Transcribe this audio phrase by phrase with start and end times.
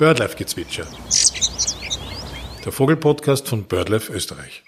[0.00, 0.86] Birdlife-Gezwitscher.
[2.64, 4.62] Der Vogelpodcast von BirdLife Österreich.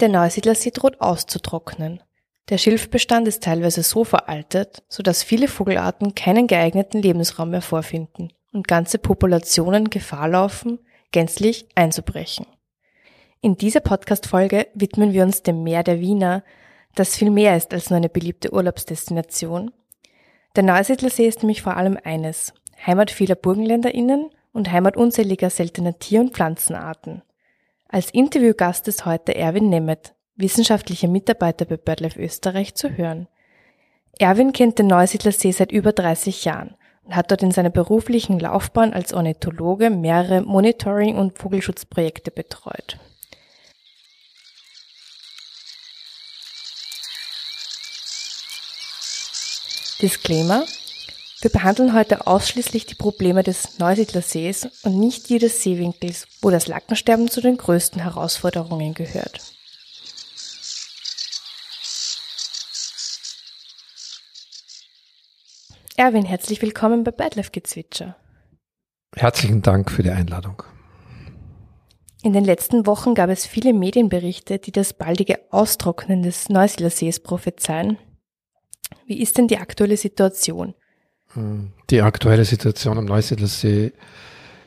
[0.00, 2.02] Der Neusiedlersee droht auszutrocknen.
[2.48, 8.66] Der Schilfbestand ist teilweise so veraltet, sodass viele Vogelarten keinen geeigneten Lebensraum mehr vorfinden und
[8.66, 10.80] ganze Populationen Gefahr laufen,
[11.12, 12.46] gänzlich einzubrechen.
[13.42, 16.42] In dieser Podcast-Folge widmen wir uns dem Meer der Wiener,
[16.96, 19.70] das viel mehr ist als nur eine beliebte Urlaubsdestination.
[20.56, 22.54] Der Neusiedlersee ist nämlich vor allem eines,
[22.86, 27.20] Heimat vieler BurgenländerInnen und Heimat unzähliger seltener Tier- und Pflanzenarten.
[27.88, 33.28] Als Interviewgast ist heute Erwin Nemeth, wissenschaftlicher Mitarbeiter bei BirdLife Österreich, zu hören.
[34.18, 38.94] Erwin kennt den Neusiedlersee seit über 30 Jahren und hat dort in seiner beruflichen Laufbahn
[38.94, 42.98] als Ornithologe mehrere Monitoring- und Vogelschutzprojekte betreut.
[50.02, 50.66] Disclaimer.
[51.40, 56.66] Wir behandeln heute ausschließlich die Probleme des Neusiedlersees und nicht die des Seewinkels, wo das
[56.66, 59.40] Lackensterben zu den größten Herausforderungen gehört.
[65.96, 68.16] Erwin, herzlich willkommen bei Birdlife Gezwitscher.
[69.14, 70.62] Herzlichen Dank für die Einladung.
[72.22, 77.96] In den letzten Wochen gab es viele Medienberichte, die das baldige Austrocknen des Neusiedlersees prophezeien.
[79.06, 80.74] Wie ist denn die aktuelle Situation?
[81.34, 83.92] Hm, die aktuelle Situation am Neusiedlersee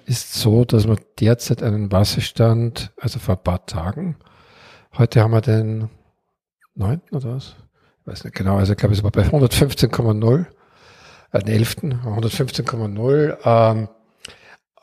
[0.05, 4.15] ist so, dass wir derzeit einen Wasserstand, also vor ein paar Tagen,
[4.97, 5.89] heute haben wir den
[6.75, 7.01] 9.
[7.11, 7.55] oder was?
[8.01, 10.45] Ich weiß nicht genau, also ich glaube, es war bei 115,0,
[11.31, 11.75] äh, den 11.
[12.05, 13.37] 115,0.
[13.43, 13.89] Ähm,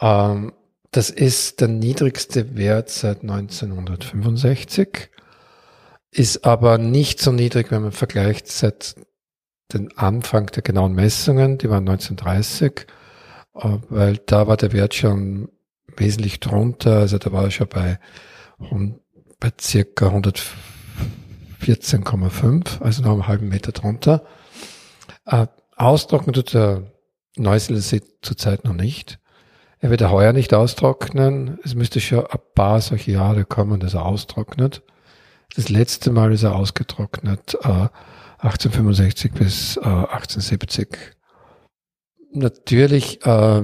[0.00, 0.52] ähm,
[0.90, 5.10] das ist der niedrigste Wert seit 1965,
[6.10, 8.94] ist aber nicht so niedrig, wenn man vergleicht seit
[9.72, 12.86] den Anfang der genauen Messungen, die waren 1930,
[13.54, 15.48] äh, weil da war der Wert schon
[15.96, 17.98] wesentlich drunter, also da war er schon bei,
[19.40, 24.24] bei circa 114,5, also noch einen halben Meter drunter.
[25.24, 25.46] Äh,
[25.76, 26.92] austrocknen tut der
[27.36, 29.18] Neusiedlersee zurzeit noch nicht.
[29.78, 31.58] Er wird heuer nicht austrocknen.
[31.62, 34.82] Es müsste schon ein paar solche Jahre kommen, dass er austrocknet.
[35.54, 37.88] Das letzte Mal ist er ausgetrocknet äh,
[38.38, 40.88] 1865 bis äh, 1870.
[42.32, 43.62] Natürlich äh,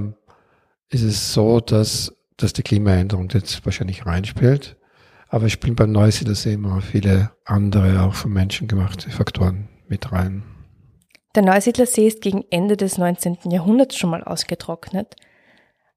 [0.89, 4.77] ist es so, dass, dass die Klimaänderung jetzt wahrscheinlich reinspielt,
[5.29, 10.43] aber es spielen beim Neusiedlersee immer viele andere, auch von Menschen gemachte Faktoren mit rein.
[11.35, 13.39] Der Neusiedlersee ist gegen Ende des 19.
[13.51, 15.17] Jahrhunderts schon mal ausgetrocknet.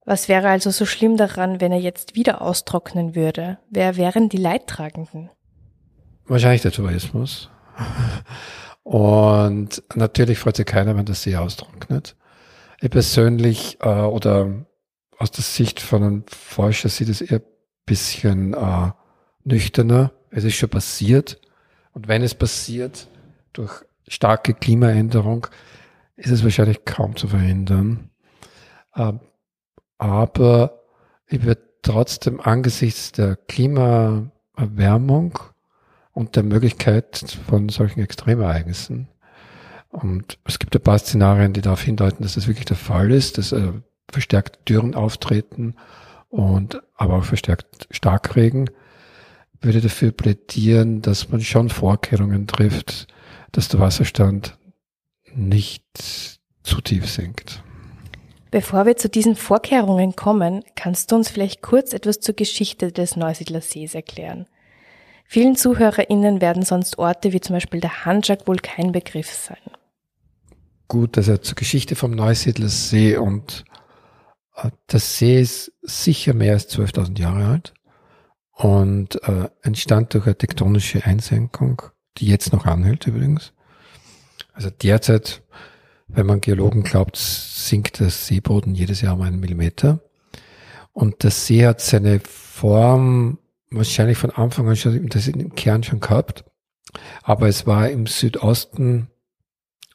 [0.05, 3.57] Was wäre also so schlimm daran, wenn er jetzt wieder austrocknen würde?
[3.69, 5.29] Wer wären die Leidtragenden?
[6.27, 7.49] Wahrscheinlich der Tourismus.
[8.85, 12.15] Und natürlich freut sich keiner, wenn der See austrocknet.
[12.81, 14.63] Ich persönlich äh, oder
[15.17, 17.45] aus der Sicht von einem Forscher sieht es eher ein
[17.87, 18.91] bisschen äh,
[19.43, 20.11] nüchterner.
[20.29, 21.41] Es ist schon passiert.
[21.93, 23.07] Und wenn es passiert,
[23.53, 23.73] durch
[24.07, 25.47] starke Klimaänderung,
[26.15, 28.11] ist es wahrscheinlich kaum zu verhindern.
[28.93, 29.13] Äh,
[29.97, 30.83] aber
[31.25, 35.39] ich würde trotzdem angesichts der Klimaerwärmung
[36.15, 39.09] und der Möglichkeit von solchen Extremereignissen.
[39.89, 43.37] Und es gibt ein paar Szenarien, die darauf hindeuten, dass das wirklich der Fall ist,
[43.37, 43.73] dass äh,
[44.09, 45.75] verstärkt Dürren auftreten
[46.29, 48.69] und aber auch verstärkt Starkregen.
[49.61, 53.07] Würde dafür plädieren, dass man schon Vorkehrungen trifft,
[53.51, 54.57] dass der Wasserstand
[55.33, 55.83] nicht
[56.63, 57.61] zu tief sinkt.
[58.51, 63.17] Bevor wir zu diesen Vorkehrungen kommen, kannst du uns vielleicht kurz etwas zur Geschichte des
[63.17, 64.45] Neusiedlersees erklären.
[65.27, 69.57] Vielen ZuhörerInnen werden sonst Orte wie zum Beispiel der Handschak wohl kein Begriff sein.
[70.87, 73.65] Gut, also zur Geschichte vom Neusiedler See und
[74.55, 77.73] äh, der See ist sicher mehr als 12.000 Jahre alt
[78.51, 81.81] und äh, entstand durch eine tektonische Einsenkung,
[82.17, 83.51] die jetzt noch anhält übrigens.
[84.53, 85.41] Also derzeit,
[86.07, 89.99] wenn man Geologen glaubt, sinkt der Seeboden jedes Jahr um einen Millimeter.
[90.93, 93.39] Und der See hat seine Form
[93.71, 96.45] wahrscheinlich von Anfang an schon das im Kern schon gehabt.
[97.23, 99.09] Aber es war im Südosten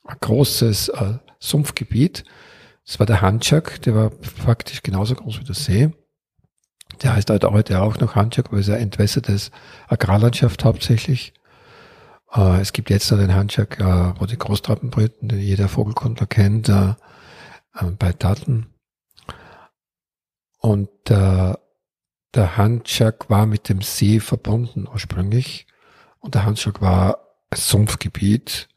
[0.04, 2.24] ein großes äh, Sumpfgebiet.
[2.86, 5.90] Das war der Handschak, der war faktisch genauso groß wie der See.
[7.02, 9.50] Der heißt halt heute auch noch Handschak, weil es ein entwässertes
[9.88, 11.32] Agrarlandschaft hauptsächlich.
[12.32, 16.26] Äh, es gibt jetzt noch den Handschak, äh, wo die Großtrappen brüten, den jeder Vogelkundler
[16.26, 16.94] kennt, äh,
[17.74, 18.66] äh bei Daten.
[20.58, 21.54] Und äh,
[22.34, 25.66] der Handschak war mit dem See verbunden ursprünglich
[26.20, 28.68] und der Handschak war ein Sumpfgebiet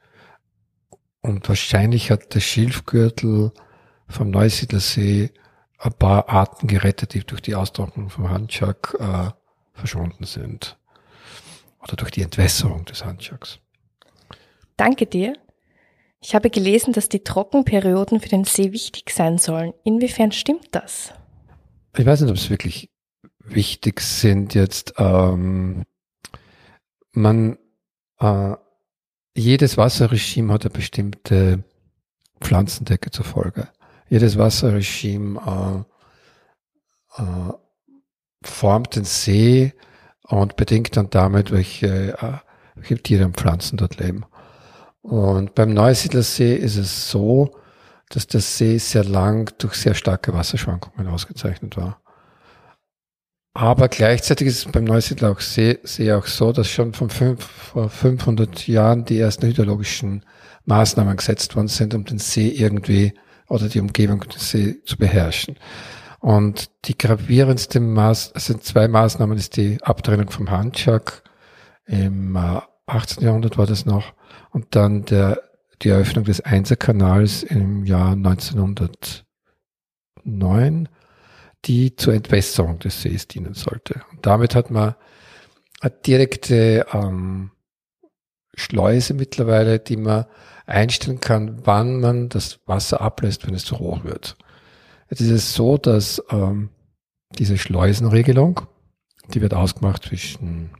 [1.21, 3.51] und wahrscheinlich hat der Schilfgürtel
[4.07, 5.31] vom Neusiedlersee
[5.77, 9.31] ein paar Arten gerettet, die durch die Austrocknung vom Handschlag äh,
[9.73, 10.77] verschwunden sind.
[11.81, 13.59] Oder durch die Entwässerung des Handschags.
[14.77, 15.35] Danke dir.
[16.21, 19.73] Ich habe gelesen, dass die Trockenperioden für den See wichtig sein sollen.
[19.83, 21.13] Inwiefern stimmt das?
[21.97, 22.89] Ich weiß nicht, ob es wirklich
[23.43, 24.93] wichtig sind jetzt.
[24.97, 25.83] Ähm,
[27.11, 27.57] man
[28.19, 28.55] äh,
[29.35, 31.63] jedes Wasserregime hat eine bestimmte
[32.39, 33.69] Pflanzendecke zur Folge.
[34.09, 35.85] Jedes Wasserregime
[37.17, 37.53] äh, äh,
[38.43, 39.73] formt den See
[40.23, 42.37] und bedingt dann damit, welche, äh,
[42.75, 44.25] welche Tiere und Pflanzen dort leben.
[45.01, 47.57] Und beim Neusiedlersee ist es so,
[48.09, 52.02] dass der See sehr lang durch sehr starke Wasserschwankungen ausgezeichnet war.
[53.55, 57.45] Aber gleichzeitig ist es beim Neusiedler auch See, See auch so, dass schon von fünf,
[57.45, 60.25] vor 500 Jahren die ersten hydrologischen
[60.65, 63.13] Maßnahmen gesetzt worden sind, um den See irgendwie
[63.47, 65.59] oder die Umgebung des See zu beherrschen.
[66.19, 71.21] Und die gravierendste Maß, also zwei Maßnahmen ist die Abtrennung vom Handschlag.
[71.85, 72.35] Im
[72.87, 73.21] 18.
[73.21, 74.13] Äh, Jahrhundert war das noch.
[74.51, 75.41] Und dann der,
[75.81, 80.87] die Eröffnung des Einserkanals im Jahr 1909
[81.65, 84.01] die zur Entwässerung des Sees dienen sollte.
[84.11, 84.95] Und damit hat man
[85.81, 87.51] eine direkte ähm,
[88.55, 90.25] Schleuse mittlerweile, die man
[90.65, 94.37] einstellen kann, wann man das Wasser ablässt, wenn es zu hoch wird.
[95.09, 96.69] Jetzt ist es so, dass ähm,
[97.37, 98.61] diese Schleusenregelung,
[99.29, 100.71] die wird ausgemacht zwischen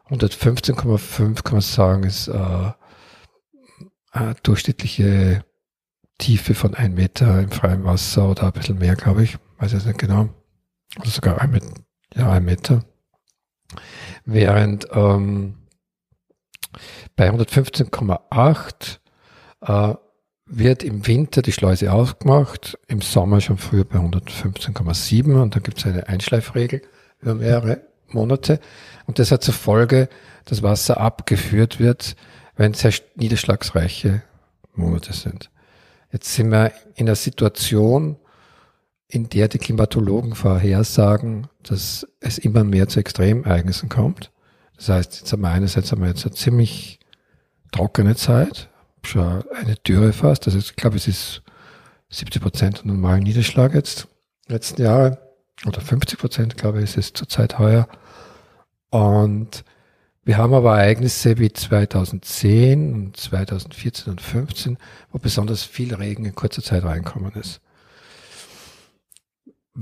[0.09, 2.73] 115,5 kann man sagen, ist äh,
[4.13, 5.45] eine durchschnittliche
[6.19, 9.39] Tiefe von ein Meter im freien Wasser oder ein bisschen mehr, glaube ich.
[9.59, 10.29] Weiß ich nicht genau
[10.99, 11.75] oder sogar ein Meter,
[12.15, 12.85] ja, ein Meter.
[14.25, 15.57] Während ähm,
[17.17, 18.99] bei 115,8
[19.63, 19.95] äh,
[20.47, 25.79] wird im Winter die Schleuse aufgemacht, im Sommer schon früher bei 115,7 und dann gibt
[25.79, 26.83] es eine Einschleifregel
[27.21, 28.61] über mehrere Monate.
[29.07, 30.09] Und das hat zur Folge,
[30.45, 32.17] dass Wasser abgeführt wird,
[32.57, 34.23] wenn sehr niederschlagsreiche
[34.75, 35.51] Monate sind.
[36.13, 38.17] Jetzt sind wir in einer Situation,
[39.11, 44.31] in der die Klimatologen vorhersagen, dass es immer mehr zu Extremereignissen kommt.
[44.77, 47.01] Das heißt, jetzt haben wir einerseits haben wir jetzt eine ziemlich
[47.73, 48.69] trockene Zeit,
[49.03, 50.47] schon eine Dürre fast.
[50.47, 51.43] Also ich glaube, es ist
[52.11, 54.09] 70 Prozent normalen Niederschlag jetzt
[54.47, 55.19] letzten Jahre
[55.67, 57.89] oder 50 Prozent, glaube ich, ist es zurzeit heuer.
[58.91, 59.65] Und
[60.25, 64.79] wir haben aber Ereignisse wie 2010 und 2014 und 2015,
[65.13, 67.61] wo besonders viel Regen in kurzer Zeit reinkommen ist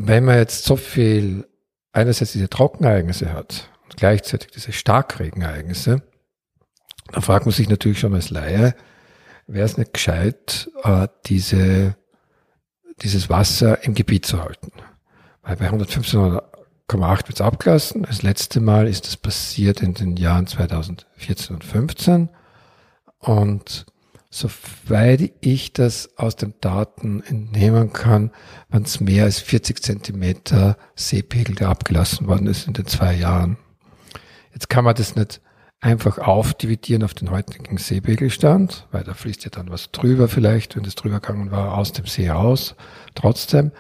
[0.00, 1.46] wenn man jetzt so viel
[1.92, 6.02] einerseits diese Trockenereignisse hat und gleichzeitig diese Starkregenereignisse,
[7.10, 8.74] dann fragt man sich natürlich schon als Laie,
[9.48, 11.96] wäre es nicht gescheit, äh, diese,
[13.02, 14.70] dieses Wasser im Gebiet zu halten.
[15.42, 18.02] Weil bei 115,8 wird es abgelassen.
[18.02, 22.28] Das letzte Mal ist das passiert in den Jahren 2014 und 2015.
[23.18, 23.86] Und
[24.30, 28.30] Soweit ich das aus den Daten entnehmen kann,
[28.68, 33.56] waren es mehr als 40 Zentimeter Seepegel, der abgelassen worden ist in den zwei Jahren.
[34.52, 35.40] Jetzt kann man das nicht
[35.80, 40.82] einfach aufdividieren auf den heutigen Seepegelstand, weil da fließt ja dann was drüber vielleicht, wenn
[40.82, 42.74] das drüber gegangen war, aus dem See aus,
[43.14, 43.72] trotzdem.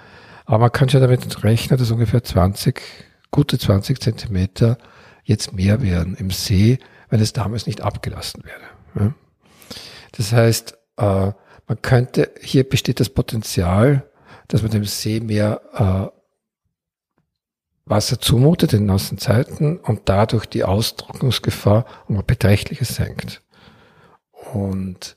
[0.46, 2.80] Aber man kann schon damit rechnen, dass ungefähr 20,
[3.30, 4.78] gute 20 Zentimeter
[5.24, 6.78] jetzt mehr werden im See,
[7.10, 9.14] wenn es damals nicht abgelassen wäre.
[10.12, 11.32] Das heißt, äh,
[11.66, 14.08] man könnte, hier besteht das Potenzial,
[14.48, 16.18] dass man dem See mehr äh,
[17.84, 23.42] Wasser zumutet in nassen Zeiten und dadurch die Austrocknungsgefahr um ein beträchtliches senkt.
[24.52, 25.16] Und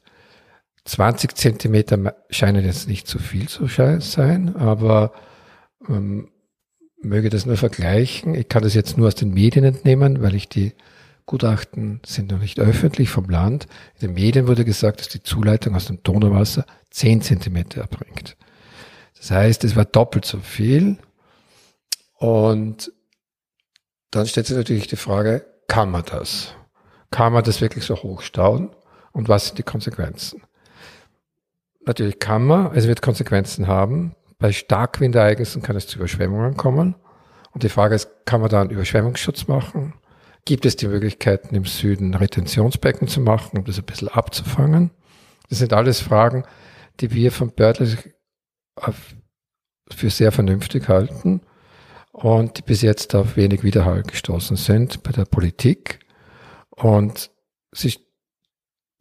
[0.86, 5.14] 20 Zentimeter scheinen jetzt nicht zu viel zu sein, aber
[5.88, 6.30] ähm,
[7.02, 8.36] möge das nur vergleichen.
[8.36, 10.74] Ich kann das jetzt nur aus den Medien entnehmen, weil ich die
[11.26, 13.68] Gutachten sind noch nicht öffentlich vom Land.
[13.96, 18.38] In den Medien wurde gesagt, dass die Zuleitung aus dem Donauwasser 10 Zentimeter erbringt.
[19.18, 20.98] Das heißt, es war doppelt so viel.
[22.18, 22.92] Und
[24.12, 26.54] dann stellt sich natürlich die Frage, kann man das?
[27.12, 28.76] Kann man das wirklich so hochstauen?
[29.12, 30.42] Und was sind die Konsequenzen?
[31.86, 34.16] Natürlich kann man, es wird Konsequenzen haben.
[34.38, 36.96] Bei Starkwindereignissen kann es zu Überschwemmungen kommen.
[37.52, 39.94] Und die Frage ist, kann man da einen Überschwemmungsschutz machen?
[40.46, 44.92] Gibt es die Möglichkeiten, im Süden Retentionsbecken zu machen, um das ein bisschen abzufangen?
[45.50, 46.44] Das sind alles Fragen,
[47.00, 47.88] die wir von Börtler
[49.90, 51.42] für sehr vernünftig halten
[52.12, 56.00] und die bis jetzt auf wenig Widerhall gestoßen sind bei der Politik.
[56.70, 57.32] Und
[57.72, 57.96] sie,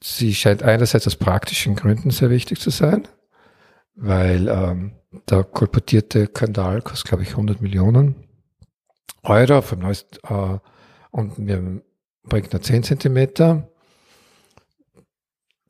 [0.02, 3.08] sie scheint einerseits aus praktischen Gründen sehr wichtig zu sein,
[3.94, 4.92] weil ähm,
[5.28, 8.26] der kolportierte Skandal kostet, glaube ich, 100 Millionen
[9.22, 10.58] Euro vom neuesten, äh,
[11.10, 11.82] und wir
[12.24, 13.68] bringen nur 10 Zentimeter.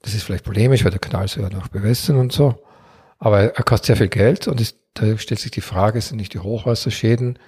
[0.02, 2.62] Das ist vielleicht polemisch, weil der Kanal soll ja noch bewässern und so.
[3.18, 6.34] Aber er kostet sehr viel Geld und ist, da stellt sich die Frage, sind nicht
[6.34, 7.38] die Hochwasserschäden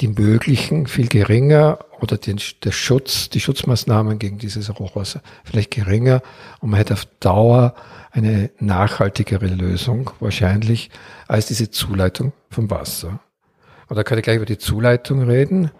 [0.00, 6.22] die möglichen viel geringer oder den, der Schutz, die Schutzmaßnahmen gegen dieses Hochwasser vielleicht geringer
[6.60, 7.74] und man hätte auf Dauer
[8.10, 10.90] eine nachhaltigere Lösung wahrscheinlich
[11.28, 13.20] als diese Zuleitung vom Wasser.
[13.88, 15.70] Und da kann ich gleich über die Zuleitung reden.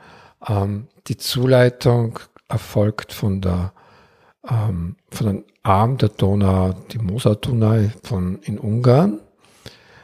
[0.48, 3.72] Ähm, die Zuleitung erfolgt von der
[4.48, 9.20] ähm, von einem Arm der Donau, die Mosa-Dunai von in Ungarn,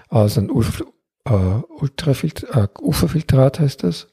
[0.08, 0.84] aus einem Ulf,
[1.24, 4.08] äh, Ultrafiltr, äh, Uferfiltrat heißt das.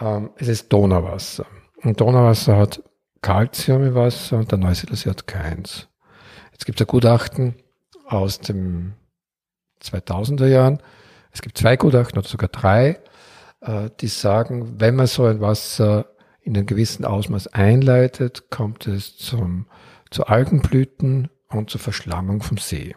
[0.00, 1.46] Ähm, es ist Donauwasser.
[1.82, 2.82] Und Donauwasser hat
[3.22, 5.88] Kalzium im Wasser und der Neusiedlersee hat keins.
[6.52, 7.54] Jetzt gibt es ein Gutachten
[8.06, 8.94] aus dem
[9.82, 10.82] 2000er Jahren.
[11.30, 13.00] Es gibt zwei Gutachten oder sogar drei,
[14.00, 16.06] die sagen, wenn man so ein Wasser
[16.42, 19.66] in einem gewissen Ausmaß einleitet, kommt es zum,
[20.10, 22.94] zu Algenblüten und zur Verschlammung vom See.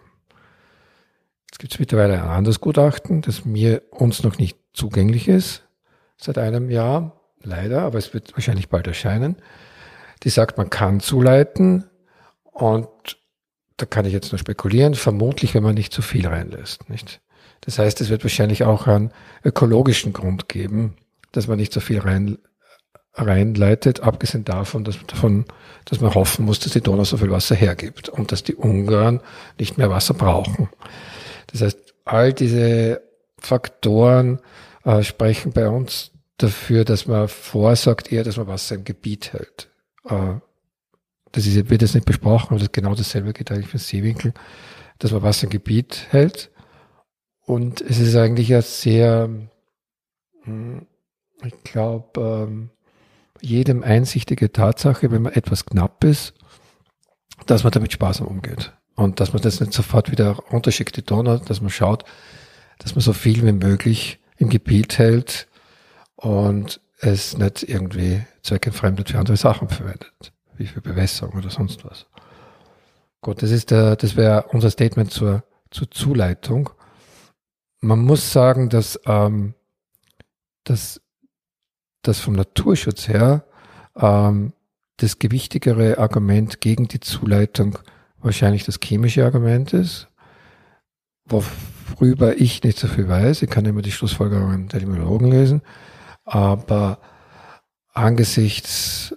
[1.50, 5.64] Jetzt gibt es mittlerweile ein anderes Gutachten, das mir uns noch nicht zugänglich ist,
[6.18, 9.38] seit einem Jahr, leider, aber es wird wahrscheinlich bald erscheinen.
[10.24, 11.90] Die sagt, man kann zuleiten
[12.44, 12.90] und
[13.78, 17.22] da kann ich jetzt nur spekulieren, vermutlich, wenn man nicht zu viel reinlässt, nicht?
[17.62, 19.12] Das heißt, es wird wahrscheinlich auch einen
[19.44, 20.96] ökologischen Grund geben,
[21.32, 22.38] dass man nicht so viel rein,
[23.14, 25.46] reinleitet, abgesehen davon dass, davon,
[25.86, 29.22] dass man hoffen muss, dass die Donau so viel Wasser hergibt und dass die Ungarn
[29.60, 30.70] nicht mehr Wasser brauchen.
[31.48, 33.02] Das heißt, all diese
[33.40, 34.40] Faktoren
[34.84, 39.70] äh, sprechen bei uns dafür, dass man vorsagt eher, dass man Wasser im Gebiet hält.
[40.06, 40.36] Äh,
[41.32, 44.34] das ist, wird jetzt nicht besprochen, aber das genau dasselbe geht eigentlich für Seewinkel,
[45.00, 46.52] dass man Wasser im Gebiet hält
[47.48, 49.30] und es ist eigentlich ja sehr,
[50.44, 50.86] hm,
[51.46, 52.70] ich glaube, ähm,
[53.40, 56.34] jedem einsichtige Tatsache, wenn man etwas knapp ist,
[57.46, 58.74] dass man damit sparsam umgeht.
[58.96, 62.04] Und dass man das nicht sofort wieder runterschickt, die Donau, dass man schaut,
[62.80, 65.48] dass man so viel wie möglich im Gebiet hält
[66.18, 72.08] und es nicht irgendwie zweckentfremdet für andere Sachen verwendet, wie für Bewässerung oder sonst was.
[73.22, 76.72] Gut, das ist der, das wäre unser Statement zur, zur Zuleitung
[77.80, 79.54] man muss sagen, dass, ähm,
[80.64, 81.02] dass,
[82.02, 83.46] dass vom Naturschutz her
[83.96, 84.54] ähm,
[84.98, 87.78] das gewichtigere Argument gegen die Zuleitung
[88.20, 90.08] wahrscheinlich das chemische Argument ist,
[91.26, 93.44] worüber ich nicht so viel weiß.
[93.44, 95.62] Ich kann immer die Schlussfolgerungen der Immunologen lesen,
[96.26, 97.00] aber
[97.94, 99.16] angesichts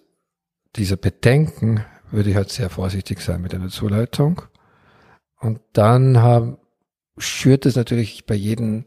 [0.76, 4.42] dieser Bedenken würde ich halt sehr vorsichtig sein mit einer Zuleitung.
[5.38, 6.58] Und dann haben,
[7.20, 8.84] schürt es natürlich bei jedem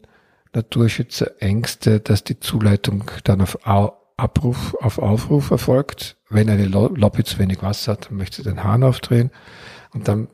[0.52, 6.16] Naturschützer Ängste, dass die Zuleitung dann auf Abruf, auf Aufruf erfolgt.
[6.28, 9.30] Wenn eine Lobby zu wenig Wasser hat, dann möchte sie den Hahn aufdrehen.
[9.92, 10.28] Und dann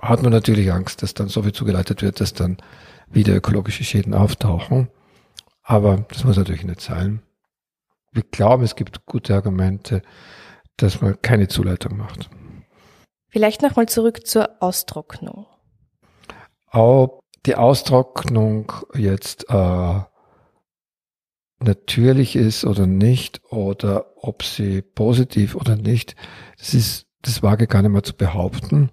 [0.00, 2.58] hat man natürlich Angst, dass dann so viel zugeleitet wird, dass dann
[3.08, 4.88] wieder ökologische Schäden auftauchen.
[5.62, 7.22] Aber das muss natürlich nicht sein.
[8.12, 10.02] Wir glauben, es gibt gute Argumente,
[10.76, 12.30] dass man keine Zuleitung macht.
[13.28, 15.46] Vielleicht nochmal zurück zur Austrocknung.
[16.70, 20.00] Ob die Austrocknung jetzt äh,
[21.60, 26.16] natürlich ist oder nicht oder ob sie positiv oder nicht,
[26.58, 28.90] das ist, das wage gar nicht mehr zu behaupten,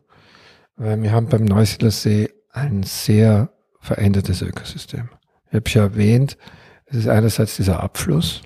[0.75, 5.10] weil wir haben beim Neusiedlersee ein sehr verändertes Ökosystem.
[5.50, 6.38] Ich habe schon erwähnt,
[6.86, 8.41] es ist einerseits dieser Abfluss,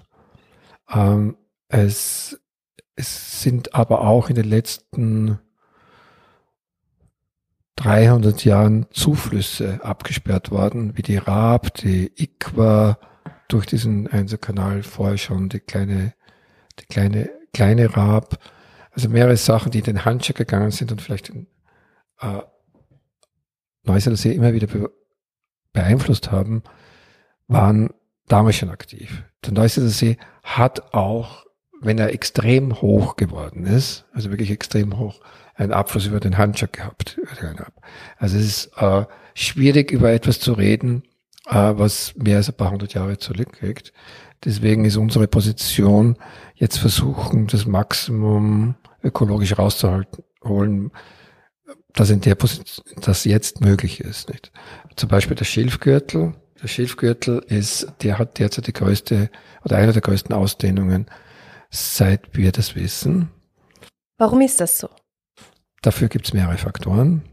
[0.90, 1.38] ähm,
[1.68, 2.40] es,
[2.96, 5.40] es sind aber auch in den letzten
[7.78, 12.98] 300 Jahren Zuflüsse abgesperrt worden, wie die Raab, die Ikwa,
[13.48, 16.14] durch diesen Einserkanal vorher schon die kleine,
[16.80, 18.40] die kleine, kleine Rab.
[18.92, 21.48] Also mehrere Sachen, die in den Handcheck gegangen sind und vielleicht den
[22.20, 22.42] äh,
[23.84, 24.92] Neuseeler See immer wieder be
[25.72, 26.64] beeinflusst haben,
[27.48, 27.92] waren
[28.28, 29.24] damals schon aktiv.
[29.46, 31.46] Der Neuseeler See hat auch,
[31.80, 35.22] wenn er extrem hoch geworden ist, also wirklich extrem hoch,
[35.58, 37.20] einen Abfluss über den Handschlag gehabt.
[38.18, 41.04] Also es ist äh, schwierig, über etwas zu reden,
[41.48, 43.92] äh, was mehr als ein paar hundert Jahre zurückliegt.
[44.46, 46.16] Deswegen ist unsere Position
[46.56, 50.92] jetzt versuchen, das Maximum ökologisch rauszuholen,
[51.94, 54.30] das in der Position, das jetzt möglich ist.
[54.30, 54.52] Nicht?
[54.96, 56.36] Zum Beispiel der Schilfgürtel.
[56.62, 59.30] Der Schilfgürtel ist, der hat derzeit die größte
[59.64, 61.08] oder eine der größten Ausdehnungen,
[61.70, 63.30] seit wir das wissen.
[64.18, 64.90] Warum ist das so?
[65.82, 67.24] Dafür gibt es mehrere Faktoren.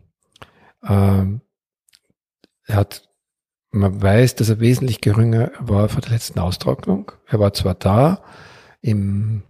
[0.87, 1.41] Ähm,
[2.67, 3.09] er hat,
[3.71, 7.13] man weiß, dass er wesentlich geringer war vor der letzten Austrocknung.
[7.27, 8.23] Er war zwar da
[8.81, 9.43] im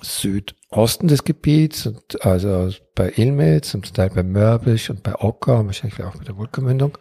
[0.00, 6.02] Südosten des Gebiets, also bei Ilmetz und zum Teil bei Mörbisch und bei Ocker, wahrscheinlich
[6.02, 6.96] auch mit der Vulkanmündung,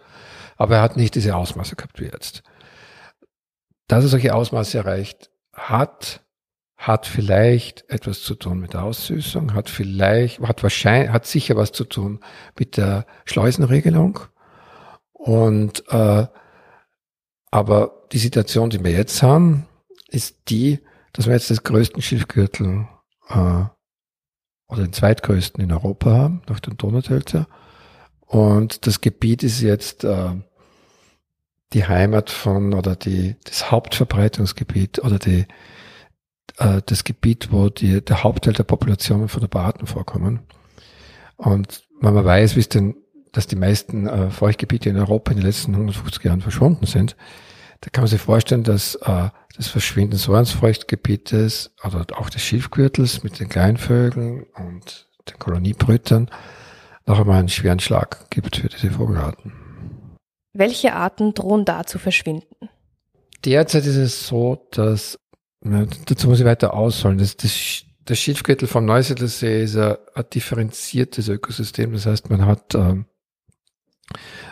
[0.56, 2.44] aber er hat nicht diese Ausmaße gehabt wie jetzt.
[3.88, 6.22] Dass er solche Ausmaße erreicht hat,
[6.78, 11.72] hat vielleicht etwas zu tun mit der Aussüßung, hat vielleicht, hat wahrscheinlich, hat sicher was
[11.72, 12.20] zu tun
[12.58, 14.20] mit der Schleusenregelung.
[15.12, 16.28] Und äh,
[17.50, 19.66] aber die Situation, die wir jetzt haben,
[20.10, 20.80] ist die,
[21.14, 22.88] dass wir jetzt das größten Schilfgürtel
[23.30, 23.64] äh,
[24.68, 27.48] oder den zweitgrößten in Europa haben, nach dem Donautölzer.
[28.22, 30.36] Und das Gebiet ist jetzt äh,
[31.74, 35.48] die Heimat von oder die das Hauptverbreitungsgebiet oder die
[36.58, 40.42] äh, das Gebiet, wo die, der Hauptteil der Populationen von der Barten vorkommen.
[41.36, 42.96] Und wenn man weiß, wie es denn,
[43.32, 47.16] dass die meisten äh, Feuchtgebiete in Europa in den letzten 150 Jahren verschwunden sind,
[47.82, 52.42] da kann man sich vorstellen, dass äh, das Verschwinden so eines Feuchtgebietes oder auch des
[52.42, 56.30] Schilfgürtels mit den Kleinvögeln und den Koloniebrütern
[57.06, 59.54] noch einmal einen schweren Schlag gibt für diese Vogelarten.
[60.54, 62.70] Welche Arten drohen da zu verschwinden?
[63.46, 65.20] Derzeit ist es so, dass
[65.74, 67.18] ja, dazu muss ich weiter ausholen.
[67.18, 71.94] Das, das, das Schilfgürtel vom Neusiedlersee ist ein, ein differenziertes Ökosystem.
[71.94, 73.06] Das heißt, man hat ähm,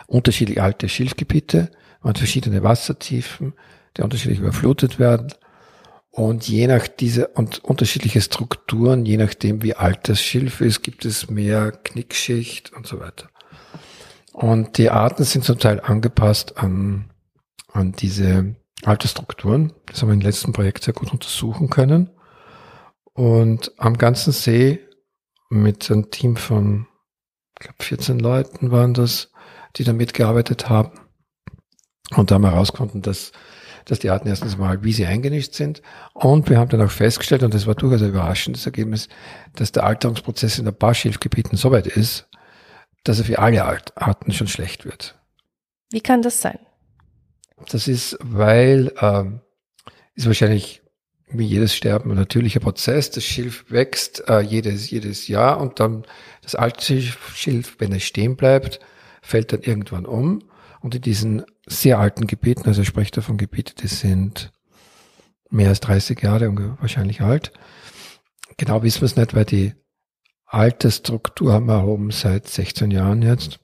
[0.06, 3.54] unterschiedlich alte Schilfgebiete, man hat verschiedene Wassertiefen,
[3.96, 5.32] die unterschiedlich überflutet werden.
[6.10, 11.04] Und je nach diese und unterschiedliche Strukturen, je nachdem wie alt das Schilf ist, gibt
[11.04, 13.28] es mehr Knickschicht und so weiter.
[14.32, 17.10] Und die Arten sind zum Teil angepasst an,
[17.72, 19.72] an diese alte Strukturen.
[19.86, 22.10] Das haben wir im letzten Projekt sehr gut untersuchen können.
[23.12, 24.80] Und am ganzen See
[25.48, 26.86] mit einem Team von,
[27.54, 29.30] ich glaube, 14 Leuten waren das,
[29.76, 30.92] die da mitgearbeitet haben.
[32.14, 33.32] Und da haben wir herausgefunden, dass,
[33.84, 35.82] dass die Arten erstens mal, wie sie eingenischt sind.
[36.12, 39.08] Und wir haben dann auch festgestellt, und das war durchaus ein überraschendes Ergebnis,
[39.54, 42.28] dass der Alterungsprozess in ein paar Schilfgebieten so weit ist,
[43.04, 45.18] dass er für alle Arten schon schlecht wird.
[45.90, 46.58] Wie kann das sein?
[47.70, 49.40] Das ist, weil ähm,
[50.14, 50.82] ist wahrscheinlich
[51.28, 53.10] wie jedes Sterben ein natürlicher Prozess.
[53.10, 56.04] Das Schilf wächst äh, jedes, jedes Jahr und dann
[56.42, 58.80] das alte Schilf, wenn es stehen bleibt,
[59.22, 60.42] fällt dann irgendwann um.
[60.80, 64.52] Und in diesen sehr alten Gebieten, also ich spreche da von Gebieten, die sind
[65.50, 67.52] mehr als 30 Jahre wahrscheinlich alt.
[68.56, 69.74] Genau wissen wir es nicht, weil die
[70.44, 73.58] alte Struktur haben wir erhoben seit 16 Jahren jetzt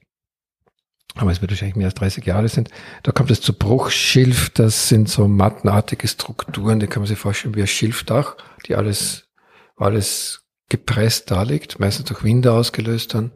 [1.15, 2.69] aber es wird wahrscheinlich mehr als 30 Jahre sind,
[3.03, 7.55] da kommt es zu Bruchschilf, das sind so mattenartige Strukturen, die kann man sich vorstellen
[7.55, 9.27] wie ein Schilfdach, die alles,
[9.75, 13.31] alles gepresst da liegt, meistens durch Winde ausgelöst dann.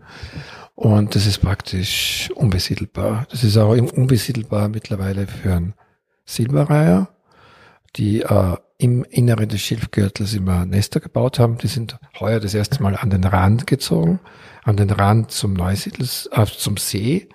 [0.73, 3.25] Und das ist praktisch unbesiedelbar.
[3.31, 5.73] Das ist auch unbesiedelbar mittlerweile für einen
[6.25, 7.09] Silberreiher,
[7.95, 11.57] die äh, im Inneren des Schilfgürtels immer Nester gebaut haben.
[11.57, 14.19] Die sind heuer das erste Mal an den Rand gezogen,
[14.63, 17.27] an den Rand zum Neusiedls, äh, zum See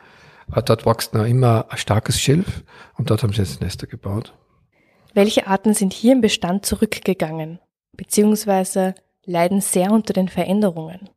[0.48, 2.62] Dort wächst noch immer ein starkes Schilf
[2.96, 4.35] und dort haben sie jetzt Nester gebaut.
[5.14, 7.59] Welche Arten sind hier im Bestand zurückgegangen,
[7.96, 11.11] beziehungsweise leiden sehr unter den Veränderungen?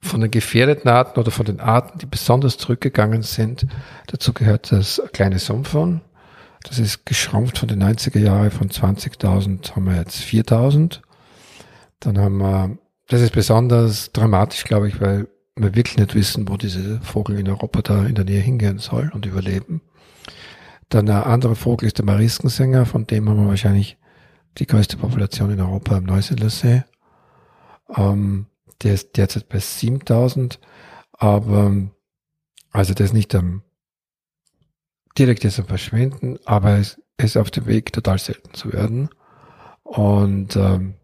[0.00, 3.66] Von den gefährdeten Arten oder von den Arten, die besonders zurückgegangen sind,
[4.06, 6.02] dazu gehört das kleine Sumpfhorn.
[6.62, 11.00] Das ist geschrumpft von den 90er Jahren von 20.000 haben wir jetzt 4.000.
[12.00, 16.56] Dann haben wir, das ist besonders dramatisch, glaube ich, weil wir wirklich nicht wissen, wo
[16.56, 19.80] diese Vogel in Europa da in der Nähe hingehen soll und überleben.
[20.88, 23.96] Dann ein anderer Vogel ist der Mariskensänger, von dem haben wir wahrscheinlich
[24.58, 26.84] die größte Population in Europa im Neusiedlersee.
[27.96, 28.46] Ähm,
[28.82, 30.58] der ist derzeit bei 7000,
[31.12, 31.72] aber
[32.70, 33.62] also der ist nicht am
[35.16, 39.10] direkt jetzt am Verschwinden, aber es ist auf dem Weg, total selten zu werden.
[39.84, 40.94] Und ähm,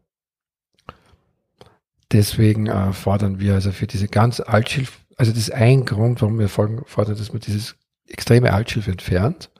[2.12, 6.38] deswegen äh, fordern wir also für diese ganz Altschilf, also das ist ein Grund, warum
[6.38, 6.84] wir fordern,
[7.16, 9.50] dass man dieses extreme Altschilf entfernt.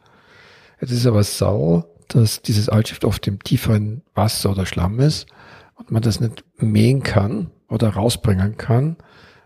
[0.79, 5.27] Es ist aber sau, dass dieses Altschilf oft im tieferen Wasser oder Schlamm ist
[5.75, 8.97] und man das nicht mähen kann oder rausbringen kann,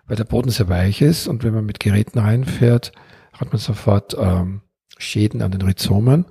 [0.07, 2.93] weil der Boden sehr weich ist und wenn man mit Geräten reinfährt,
[3.33, 4.63] hat man sofort ähm,
[4.97, 6.27] Schäden an den Rhizomen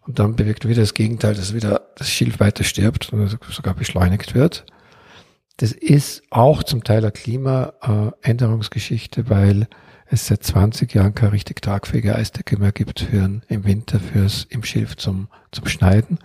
[0.00, 4.34] und dann bewirkt wieder das Gegenteil, dass wieder das Schilf weiter stirbt und sogar beschleunigt
[4.34, 4.64] wird.
[5.56, 9.66] Das ist auch zum Teil eine Klimaänderungsgeschichte, weil
[10.06, 14.62] es seit 20 Jahren keine richtig tragfähige Eisdecke mehr gibt für im Winter fürs im
[14.62, 16.18] Schilf zum, zum Schneiden.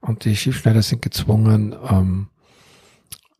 [0.00, 2.28] Und die Schilfschneider sind gezwungen, ähm,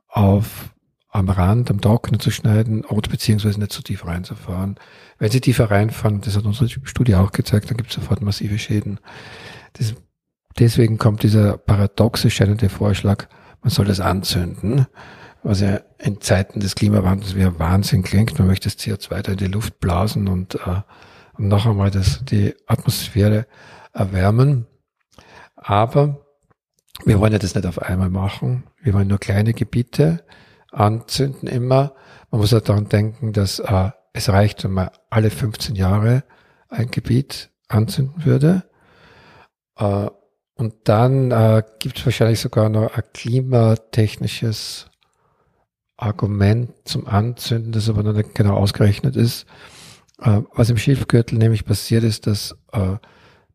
[0.09, 0.75] auf
[1.15, 4.75] am Rand, am Trockenen zu schneiden oder beziehungsweise nicht so tief reinzufahren.
[5.19, 8.59] Wenn sie tiefer reinfahren, das hat unsere Studie auch gezeigt, dann gibt es sofort massive
[8.59, 8.99] Schäden.
[9.75, 9.95] Das,
[10.59, 13.29] deswegen kommt dieser paradoxe scheinende Vorschlag,
[13.63, 14.87] man soll das anzünden,
[15.45, 18.39] was ja in Zeiten des Klimawandels wie ein Wahnsinn klingt.
[18.39, 20.81] Man möchte das CO2 da in die Luft blasen und, äh,
[21.35, 23.47] und noch einmal das, die Atmosphäre
[23.93, 24.67] erwärmen.
[25.55, 26.25] Aber
[27.05, 28.65] wir wollen ja das nicht auf einmal machen.
[28.81, 30.25] Wir wollen nur kleine Gebiete
[30.73, 31.95] anzünden immer.
[32.31, 36.25] Man muss auch daran denken, dass äh, es reicht, wenn man alle 15 Jahre
[36.69, 38.65] ein Gebiet anzünden würde.
[39.77, 40.09] Äh,
[40.55, 44.89] und dann äh, gibt es wahrscheinlich sogar noch ein klimatechnisches
[45.97, 49.47] Argument zum Anzünden, das aber noch nicht genau ausgerechnet ist.
[50.19, 52.97] Äh, was im Schilfgürtel nämlich passiert ist, dass äh,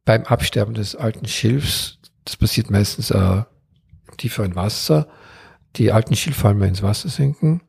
[0.06, 3.44] beim Absterben des alten Schilfs, das passiert meistens äh,
[4.18, 5.08] tiefer in Wasser,
[5.76, 7.62] die alten Schilfhalme ins Wasser sinken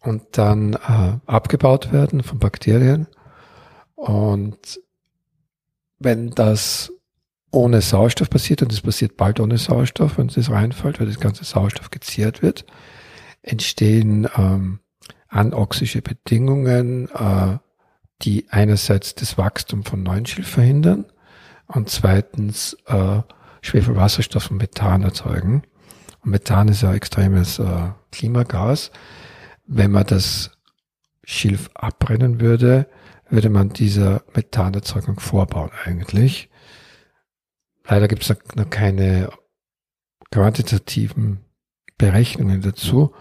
[0.00, 3.08] und dann äh, abgebaut werden von Bakterien.
[3.94, 4.80] Und
[5.98, 6.92] wenn das
[7.50, 11.44] ohne Sauerstoff passiert, und es passiert bald ohne Sauerstoff, wenn das reinfällt, weil das ganze
[11.44, 12.66] Sauerstoff gezehrt wird,
[13.46, 14.80] entstehen ähm,
[15.28, 17.58] anoxische Bedingungen, äh,
[18.22, 21.06] die einerseits das Wachstum von neuen Schilf verhindern
[21.66, 23.22] und zweitens äh,
[23.62, 25.62] Schwefelwasserstoff und Methan erzeugen.
[26.24, 28.90] Und Methan ist ja extremes äh, Klimagas.
[29.66, 30.52] Wenn man das
[31.24, 32.88] Schilf abbrennen würde,
[33.28, 36.48] würde man dieser Methanerzeugung vorbauen eigentlich.
[37.84, 39.30] Leider gibt es noch keine
[40.30, 41.40] quantitativen
[41.98, 43.14] Berechnungen dazu.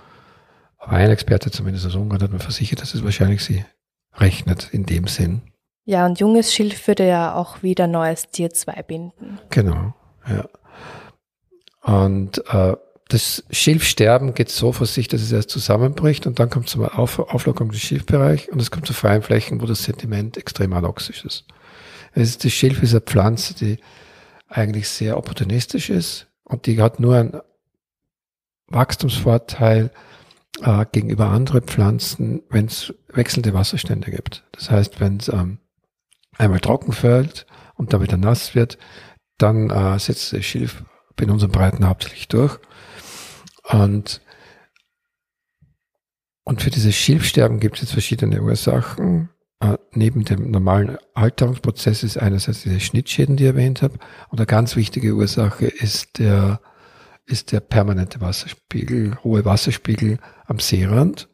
[0.86, 3.66] Aber ein Experte zumindest aus Ungarn hat mir versichert, dass es wahrscheinlich sie
[4.14, 5.42] rechnet in dem Sinn.
[5.84, 9.40] Ja, und junges Schilf würde ja auch wieder neues CO2 binden.
[9.50, 9.96] Genau,
[10.28, 10.48] ja.
[11.82, 12.76] Und äh,
[13.08, 17.18] das Schilfsterben geht so vor sich, dass es erst zusammenbricht und dann kommt zur Auf
[17.18, 21.46] Auflockerung des Schilfbereichs und es kommt zu freien Flächen, wo das Sediment extrem anoxisch ist.
[22.14, 23.80] Also das Schilf ist eine Pflanze, die
[24.48, 27.42] eigentlich sehr opportunistisch ist und die hat nur einen
[28.68, 29.92] Wachstumsvorteil
[30.62, 34.44] äh, gegenüber anderen Pflanzen, wenn es wechselnde Wasserstände gibt.
[34.52, 35.60] Das heißt, wenn es ähm,
[36.38, 38.78] einmal trocken fällt und dann wieder nass wird,
[39.38, 40.84] dann äh, setzt das Schilf
[41.20, 42.58] in unseren Breiten hauptsächlich durch.
[43.64, 44.22] Und,
[46.44, 49.30] und für dieses Schilfsterben gibt es jetzt verschiedene Ursachen.
[49.60, 53.98] Äh, neben dem normalen Alterungsprozess ist einerseits diese Schnittschäden, die ich erwähnt habe.
[54.30, 56.62] Und eine ganz wichtige Ursache ist der,
[57.26, 61.30] ist der permanente Wasserspiegel, hohe Wasserspiegel am Seerand.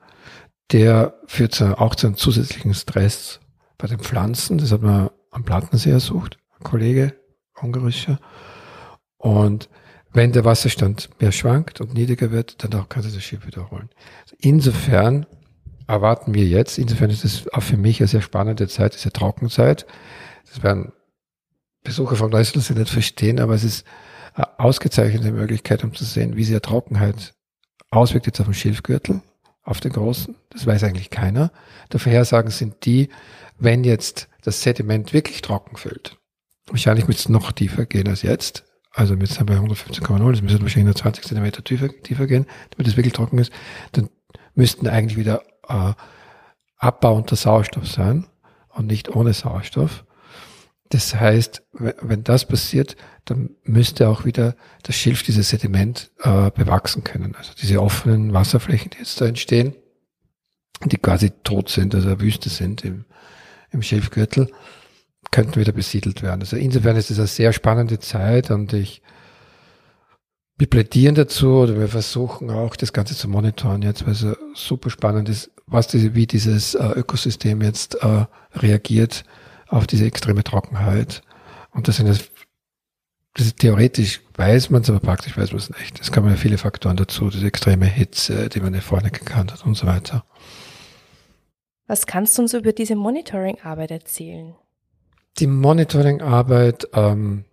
[0.71, 3.39] Der führt auch zu einem zusätzlichen Stress
[3.78, 4.58] bei den Pflanzen.
[4.58, 7.13] Das hat man am Plattensee ersucht, ein Kollege,
[7.62, 8.19] ungarischer.
[9.17, 9.69] Und
[10.13, 13.89] wenn der Wasserstand mehr schwankt und niedriger wird, dann auch kann sich das Schiff wiederholen.
[14.39, 15.26] Insofern
[15.88, 19.86] erwarten wir jetzt, insofern ist es auch für mich eine sehr spannende Zeit, diese Trockenzeit.
[20.50, 20.91] Das werden
[21.84, 23.86] Besucher von Neusiedl nicht verstehen, aber es ist
[24.34, 27.34] eine ausgezeichnete Möglichkeit, um zu sehen, wie die Trockenheit
[27.91, 29.21] auswirkt jetzt auf den Schilfgürtel,
[29.63, 30.36] auf den großen.
[30.49, 31.51] Das weiß eigentlich keiner.
[31.91, 33.10] Der Vorhersagen sind die,
[33.60, 36.17] wenn jetzt das Sediment wirklich trocken fällt.
[36.67, 38.63] Wahrscheinlich wird es noch tiefer gehen als jetzt.
[38.93, 42.88] Also jetzt haben wir 115,0, das müsste wahrscheinlich nur 20 Zentimeter tiefer, tiefer gehen, damit
[42.88, 43.51] es wirklich trocken ist.
[43.93, 44.10] Dann
[44.54, 45.93] müssten eigentlich wieder äh,
[46.77, 48.27] Abbau unter Sauerstoff sein
[48.69, 50.04] und nicht ohne Sauerstoff.
[50.89, 57.03] Das heißt, wenn das passiert, dann müsste auch wieder das Schilf, dieses Sediment äh, bewachsen
[57.03, 57.36] können.
[57.36, 59.75] Also diese offenen Wasserflächen, die jetzt da entstehen,
[60.86, 63.05] die quasi tot sind, also Wüste sind im,
[63.71, 64.51] im Schilfgürtel,
[65.29, 66.41] könnten wieder besiedelt werden.
[66.41, 69.01] Also insofern ist es eine sehr spannende Zeit und ich
[70.62, 74.91] wir plädieren dazu oder wir versuchen auch das Ganze zu monitoren jetzt, weil es super
[74.91, 79.23] spannend ist, was diese, wie dieses äh, Ökosystem jetzt äh, reagiert
[79.69, 81.23] auf diese extreme Trockenheit.
[81.71, 82.29] Und das sind jetzt
[83.34, 86.00] theoretisch weiß man es, aber praktisch weiß man es nicht.
[86.00, 89.65] Es kommen ja viele Faktoren dazu, diese extreme Hitze, die man nicht vorher gekannt hat
[89.65, 90.26] und so weiter.
[91.88, 94.56] Was kannst du uns über diese Monitoring-Arbeit erzählen?
[95.39, 97.46] Die Monitoring-Arbeit ähm,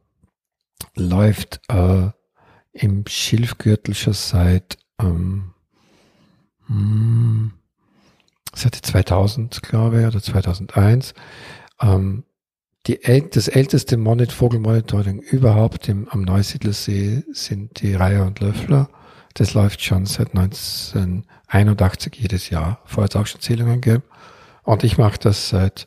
[0.94, 2.08] läuft äh,
[2.72, 5.54] im Schilfgürtel schon seit ähm,
[6.66, 7.52] hm,
[8.54, 11.14] seit 2000, glaube ich, oder 2001.
[11.80, 12.24] Ähm,
[12.88, 18.88] die, das älteste Monit Vogelmonitoring überhaupt im, am Neusiedlersee sind die Reiher und Löffler.
[19.34, 22.80] Das läuft schon seit 1981 jedes Jahr.
[22.86, 24.02] Vorher hat es auch schon Zählungen gegeben.
[24.62, 25.86] Und ich mache das seit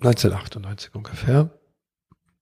[0.00, 1.50] 1998 ungefähr.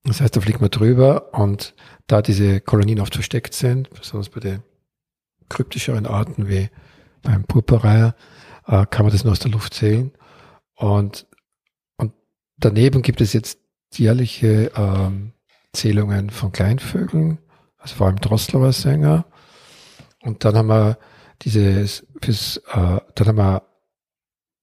[0.05, 1.75] Das heißt, da fliegt man drüber und
[2.07, 4.63] da diese Kolonien oft versteckt sind, besonders bei den
[5.51, 6.71] kryptischeren Arten wie
[7.23, 8.15] beim Purpurreiher,
[8.67, 10.13] äh, kann man das nur aus der Luft zählen.
[10.75, 11.27] Und, und
[12.61, 13.59] daneben gibt es jetzt
[13.95, 15.33] jährliche ähm,
[15.73, 17.39] Zählungen von Kleinvögeln,
[17.79, 19.25] also vor allem Drosslauer Sänger.
[20.23, 20.99] Und dann haben wir
[21.43, 23.63] dieses, fürs, äh, dann haben wir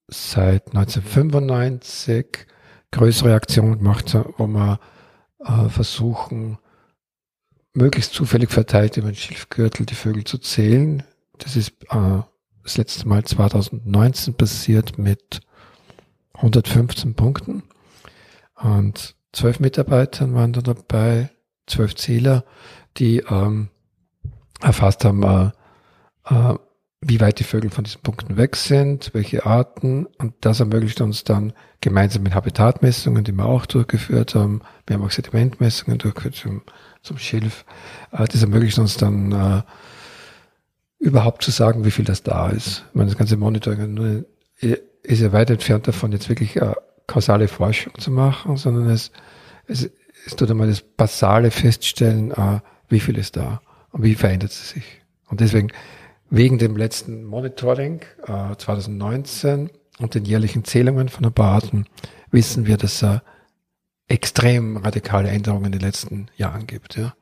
[0.07, 2.47] seit 1995
[2.91, 4.79] größere Aktionen gemacht, wo wir
[5.39, 6.57] äh, versuchen,
[7.73, 11.03] möglichst zufällig verteilt über den Schilfgürtel die Vögel zu zählen.
[11.37, 12.21] Das ist äh,
[12.63, 15.41] das letzte Mal 2019 passiert mit
[16.33, 17.63] 115 Punkten.
[18.57, 21.29] Und zwölf Mitarbeitern waren da dabei,
[21.67, 22.43] zwölf Zähler,
[22.97, 23.69] die ähm,
[24.61, 25.51] erfasst haben, äh,
[26.25, 26.55] äh,
[27.01, 30.07] wie weit die Vögel von diesen Punkten weg sind, welche Arten.
[30.17, 34.61] Und das ermöglicht uns dann gemeinsam mit Habitatmessungen, die wir auch durchgeführt haben.
[34.87, 36.61] Wir haben auch Sedimentmessungen durchgeführt zum,
[37.03, 37.65] zum Schilf.
[38.11, 39.61] Äh, das ermöglicht uns dann äh,
[40.99, 42.85] überhaupt zu sagen, wie viel das da ist.
[42.89, 44.25] Ich meine, das ganze Monitoring
[45.03, 46.73] ist ja weit entfernt davon, jetzt wirklich äh,
[47.07, 49.11] kausale Forschung zu machen, sondern es,
[49.67, 49.89] es,
[50.25, 54.69] es tut einmal das basale Feststellen, äh, wie viel ist da und wie verändert es
[54.69, 55.01] sich.
[55.29, 55.71] Und deswegen
[56.29, 61.85] Wegen dem letzten Monitoring äh, 2019 und den jährlichen Zählungen von Arten
[62.31, 63.19] wissen wir, dass es äh,
[64.09, 67.13] extrem radikale Änderungen in den letzten Jahren gibt, ja,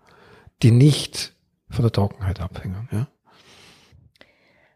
[0.63, 1.35] die nicht
[1.69, 2.89] von der Trockenheit abhängen.
[2.91, 3.07] Ja.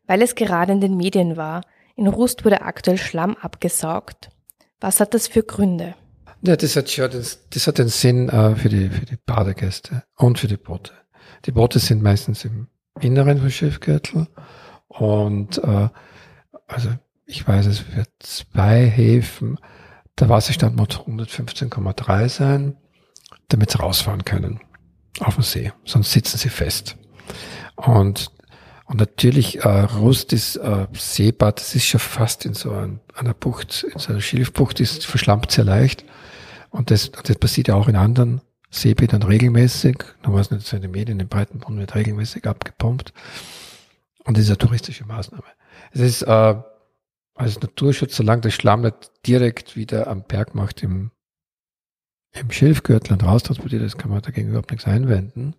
[0.05, 1.61] Weil es gerade in den Medien war,
[1.95, 4.29] in Rust wurde aktuell Schlamm abgesaugt.
[4.79, 5.95] Was hat das für Gründe?
[6.41, 10.03] Ja, das hat schon das, das hat den Sinn äh, für, die, für die Badegäste
[10.15, 10.93] und für die Boote.
[11.45, 12.67] Die Boote sind meistens im
[12.99, 14.27] Inneren vom Schiffgürtel.
[14.87, 15.89] Und äh,
[16.67, 16.89] also
[17.25, 19.57] ich weiß es für zwei Häfen,
[20.17, 22.77] der Wasserstand muss 115,3 sein,
[23.49, 24.59] damit sie rausfahren können
[25.19, 25.71] auf dem See.
[25.85, 26.97] Sonst sitzen sie fest.
[27.75, 28.31] Und,
[28.89, 33.35] und natürlich, äh, Rust ist äh, Seebad, das ist schon fast in so ein, einer
[33.35, 36.03] Bucht, in so einer Schilfbucht, ist verschlampt sehr leicht.
[36.71, 40.75] Und das, das passiert ja auch in anderen Sebi dann regelmäßig, war es nicht so
[40.75, 43.13] in den Medien, in Breitenbrunn wird regelmäßig abgepumpt.
[44.23, 45.43] Und das ist eine touristische Maßnahme.
[45.91, 46.55] Es ist äh,
[47.35, 51.11] als Naturschutz, solange das Schlamm nicht direkt wieder am Berg macht im,
[52.31, 55.55] im Schilfgürtel und raustransportiert, das kann man dagegen überhaupt nichts einwenden.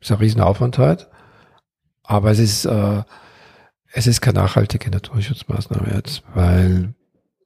[0.00, 1.08] Ist ein Riesenaufwand halt.
[2.04, 3.02] Aber es ist, äh,
[3.92, 6.94] es ist keine nachhaltige Naturschutzmaßnahme jetzt, weil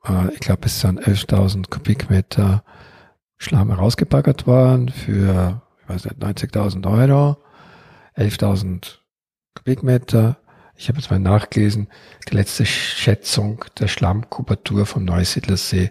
[0.04, 2.64] äh, ich glaube, es sind 11.000 Kubikmeter
[3.38, 7.36] Schlamm rausgebaggert worden für, ich weiß nicht, 90.000 Euro,
[8.16, 8.98] 11.000
[9.54, 10.38] Kubikmeter.
[10.74, 11.88] Ich habe jetzt mal nachgelesen,
[12.28, 15.90] die letzte Schätzung der Schlammkubatur vom Neusiedlersee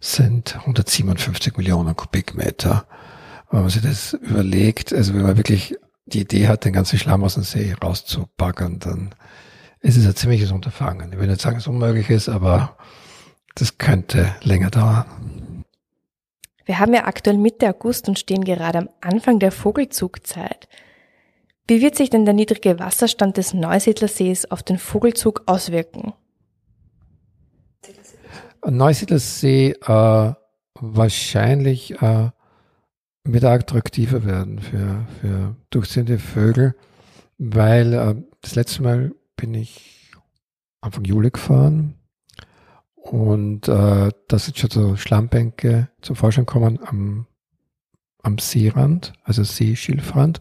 [0.00, 2.86] sind 157 Millionen Kubikmeter.
[3.50, 5.76] Wenn man sich das überlegt, also wenn man wirklich
[6.12, 9.14] die Idee hat, den ganzen Schlamm aus dem See rauszubaggern, dann
[9.80, 11.12] ist es ein ziemliches Unterfangen.
[11.12, 12.76] Ich will nicht sagen, dass es unmöglich ist, aber
[13.54, 15.64] das könnte länger dauern.
[16.64, 20.68] Wir haben ja aktuell Mitte August und stehen gerade am Anfang der Vogelzugzeit.
[21.66, 26.12] Wie wird sich denn der niedrige Wasserstand des Neusiedlersees auf den Vogelzug auswirken?
[28.66, 30.32] Neusiedlersee äh,
[30.74, 32.30] wahrscheinlich äh,
[33.32, 36.74] wieder attraktiver werden für, für durchziehende Vögel,
[37.38, 40.10] weil äh, das letzte Mal bin ich
[40.80, 41.94] Anfang Juli gefahren
[42.94, 47.26] und äh, da sind schon so Schlammbänke zum Vorschein kommen am,
[48.22, 50.40] am Seerand, also Seeschilfrand.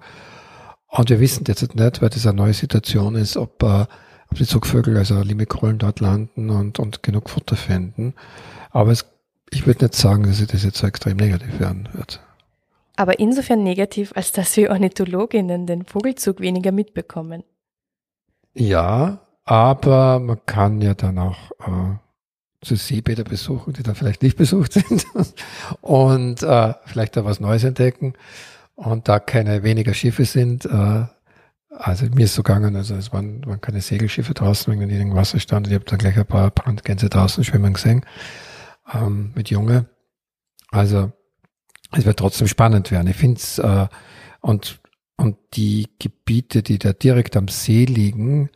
[0.87, 3.85] Und wir wissen derzeit nicht, weil das eine neue Situation ist, ob, äh,
[4.29, 8.13] ob die Zugvögel, also Limikolen dort landen und, und genug Futter finden.
[8.71, 9.05] Aber es,
[9.51, 12.21] ich würde nicht sagen, dass sich das jetzt so extrem negativ werden wird.
[12.99, 17.45] Aber insofern negativ, als dass wir Ornithologinnen den Vogelzug weniger mitbekommen.
[18.53, 21.95] Ja, aber man kann ja dann auch äh,
[22.61, 25.05] zu Seebäder besuchen, die dann vielleicht nicht besucht sind
[25.79, 28.15] und äh, vielleicht da was Neues entdecken.
[28.75, 31.05] und da keine weniger Schiffe sind, äh,
[31.69, 35.67] also mir ist so gegangen, also es waren, waren keine Segelschiffe draußen wegen niedrigen Wasserstand.
[35.67, 38.05] Ich habe da gleich ein paar Brandgänse draußen schwimmen gesehen
[38.93, 39.85] ähm, mit Junge.
[40.69, 41.13] Also
[41.91, 43.07] es wird trotzdem spannend werden.
[43.07, 43.87] Ich finde es äh,
[44.41, 44.79] und
[45.17, 48.49] und die Gebiete, die da direkt am See liegen,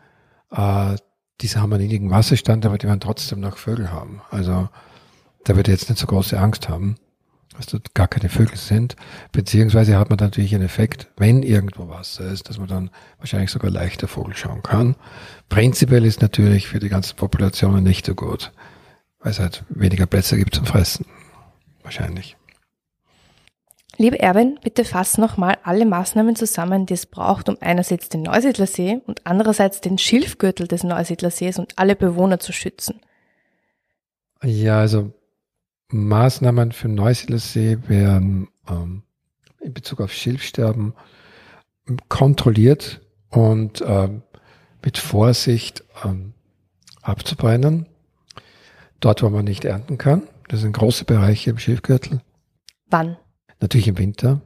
[0.50, 0.96] äh,
[1.42, 4.22] diese haben einen niedrigen Wasserstand, aber die werden trotzdem noch Vögel haben.
[4.32, 4.70] Also
[5.44, 6.96] da wird jetzt nicht so große Angst haben
[7.56, 8.96] dass dort gar keine Vögel sind.
[9.32, 13.72] Beziehungsweise hat man natürlich einen Effekt, wenn irgendwo Wasser ist, dass man dann wahrscheinlich sogar
[13.72, 14.96] leichter Vogel schauen kann.
[15.50, 18.52] Prinzipiell ist natürlich für die ganzen Populationen nicht so gut,
[19.20, 21.06] weil es halt weniger Plätze gibt zum Fressen.
[21.84, 22.38] Wahrscheinlich.
[23.98, 29.02] Liebe Erwin, bitte fass nochmal alle Maßnahmen zusammen, die es braucht, um einerseits den Neusiedlersee
[29.06, 33.00] und andererseits den Schilfgürtel des Neusiedlersees und alle Bewohner zu schützen.
[34.44, 35.14] Ja, also
[35.90, 39.04] Maßnahmen für Neusiedlersee werden ähm,
[39.62, 40.94] in Bezug auf Schilfsterben
[42.10, 44.24] kontrolliert und ähm,
[44.84, 46.34] mit Vorsicht ähm,
[47.02, 47.88] abzubrennen.
[49.00, 50.24] Dort, wo man nicht ernten kann.
[50.48, 52.22] Das sind große Bereiche im Schilfgürtel.
[52.90, 53.18] Wann?
[53.64, 54.42] Natürlich im Winter.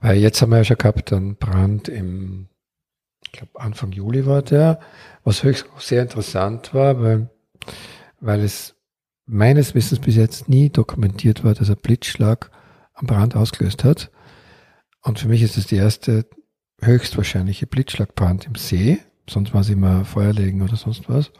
[0.00, 2.48] Weil jetzt haben wir ja schon gehabt einen Brand im,
[3.22, 4.80] ich glaube Anfang Juli war der,
[5.24, 7.28] was höchst sehr interessant war, weil,
[8.18, 8.76] weil es
[9.26, 12.50] meines Wissens bis jetzt nie dokumentiert war, dass ein Blitzschlag
[12.94, 14.10] am Brand ausgelöst hat.
[15.02, 16.24] Und für mich ist es die erste
[16.80, 19.00] höchstwahrscheinliche Blitzschlagbrand im See.
[19.28, 21.30] Sonst war es immer Feuerlegen oder sonst was.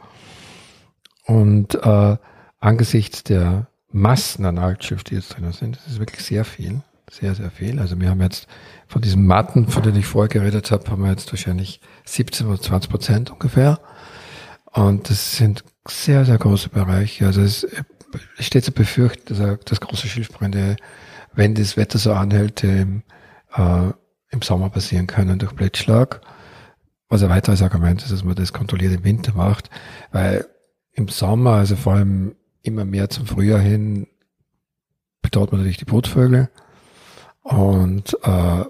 [1.24, 2.18] Und äh,
[2.58, 6.82] angesichts der Massen an Altschiff, die jetzt drin sind, das ist wirklich sehr viel.
[7.10, 7.80] Sehr, sehr viel.
[7.80, 8.46] Also wir haben jetzt
[8.86, 12.60] von diesen Matten, von denen ich vorher geredet habe, haben wir jetzt wahrscheinlich 17 oder
[12.60, 13.80] 20 Prozent ungefähr.
[14.66, 17.26] Und das sind sehr, sehr große Bereiche.
[17.26, 17.66] Also es
[18.38, 20.76] steht zu befürchten, dass, dass große Schilfbrände,
[21.34, 23.02] wenn das Wetter so anhält, im,
[23.56, 23.90] äh,
[24.30, 26.20] im Sommer passieren können durch Blitzschlag.
[27.08, 29.68] Was ein weiteres Argument ist, dass man das kontrolliert im Winter macht,
[30.12, 30.46] weil
[30.92, 34.06] im Sommer, also vor allem immer mehr zum Frühjahr hin,
[35.22, 36.48] bedroht man natürlich die Brutvögel
[37.42, 38.64] und, äh,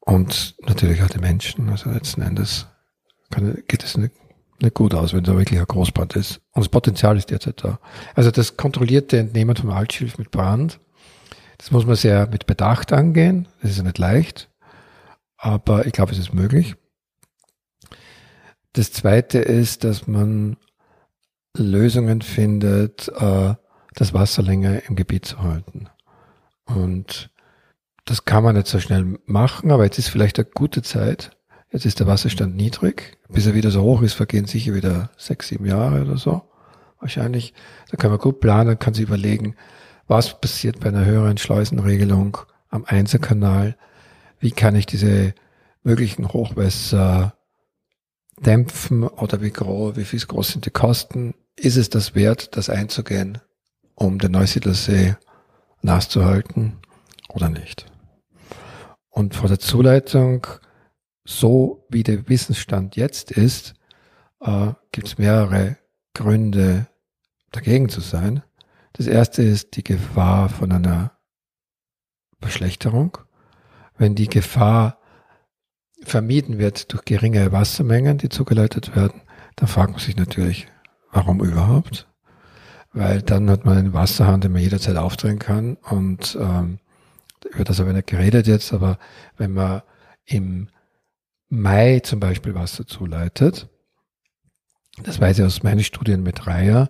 [0.00, 1.68] und natürlich auch die Menschen.
[1.68, 2.66] Also letzten Endes
[3.30, 4.14] kann, geht es nicht,
[4.60, 6.40] nicht gut aus, wenn da wirklich ein Großbrand ist.
[6.52, 7.78] Und das Potenzial ist derzeit da.
[8.14, 10.80] Also das kontrollierte Entnehmen vom Altschilf mit Brand,
[11.58, 13.48] das muss man sehr mit Bedacht angehen.
[13.62, 14.50] Das ist ja nicht leicht,
[15.36, 16.76] aber ich glaube, es ist möglich.
[18.72, 20.56] Das zweite ist, dass man
[21.56, 23.54] Lösungen findet, äh,
[23.94, 25.88] das Wasser länger im Gebiet zu halten.
[26.64, 27.30] Und
[28.04, 31.30] das kann man nicht so schnell machen, aber jetzt ist vielleicht eine gute Zeit,
[31.74, 33.18] Jetzt ist der Wasserstand niedrig.
[33.28, 36.42] Bis er wieder so hoch ist, vergehen sicher wieder sechs, sieben Jahre oder so.
[37.00, 37.52] Wahrscheinlich.
[37.90, 39.56] Da kann man gut planen, kann sich überlegen,
[40.06, 42.38] was passiert bei einer höheren Schleusenregelung
[42.70, 43.76] am Einzelkanal.
[44.38, 45.34] Wie kann ich diese
[45.82, 47.34] möglichen Hochwässer
[48.38, 51.34] dämpfen oder wie groß, wie viel groß sind die Kosten?
[51.56, 53.38] Ist es das wert, das einzugehen,
[53.96, 55.16] um den Neusiedlersee
[55.84, 56.78] nass zu halten
[57.28, 57.86] oder nicht?
[59.10, 60.46] Und vor der Zuleitung
[61.24, 63.74] so wie der Wissensstand jetzt ist,
[64.40, 65.78] äh, gibt es mehrere
[66.12, 66.86] Gründe
[67.50, 68.42] dagegen zu sein.
[68.92, 71.12] Das erste ist die Gefahr von einer
[72.40, 73.18] Verschlechterung.
[73.96, 74.98] Wenn die Gefahr
[76.02, 79.22] vermieden wird durch geringe Wassermengen, die zugeleitet werden,
[79.56, 80.68] dann fragt man sich natürlich,
[81.10, 82.06] warum überhaupt?
[82.94, 85.76] Weil dann hat man einen Wasserhahn, den man jederzeit aufdrehen kann.
[85.82, 86.78] Und ähm,
[87.52, 88.98] über das habe ich nicht geredet jetzt, aber
[89.36, 89.82] wenn man
[90.24, 90.68] im
[91.48, 93.68] Mai zum Beispiel Wasser zuleitet,
[95.02, 96.88] das weiß ich aus meinen Studien mit Reiher,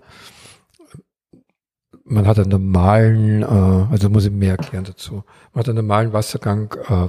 [2.05, 6.13] man hat einen normalen, äh, also muss ich mehr erklären dazu, man hat einen normalen
[6.13, 7.09] Wassergang äh,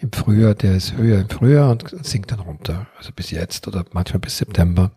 [0.00, 3.84] im Frühjahr, der ist höher im Frühjahr und sinkt dann runter, also bis jetzt oder
[3.92, 4.90] manchmal bis September.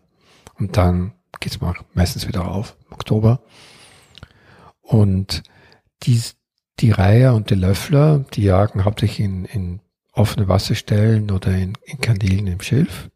[0.58, 1.60] Und dann geht es
[1.94, 3.40] meistens wieder auf, im Oktober.
[4.80, 5.42] Und
[6.02, 6.20] die,
[6.80, 9.80] die Reiher und die Löffler, die jagen hauptsächlich in, in
[10.12, 13.10] offene Wasserstellen oder in, in Kanälen im Schilf.